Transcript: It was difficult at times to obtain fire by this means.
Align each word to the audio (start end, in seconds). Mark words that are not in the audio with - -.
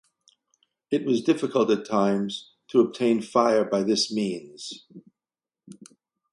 It 0.89 1.05
was 1.05 1.21
difficult 1.21 1.69
at 1.69 1.85
times 1.85 2.53
to 2.69 2.81
obtain 2.81 3.21
fire 3.21 3.63
by 3.63 3.83
this 3.83 4.11
means. 4.11 4.87